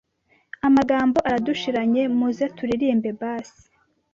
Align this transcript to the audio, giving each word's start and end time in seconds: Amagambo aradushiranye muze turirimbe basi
Amagambo 0.67 1.17
aradushiranye 1.27 2.03
muze 2.17 2.45
turirimbe 2.55 3.09
basi 3.19 3.65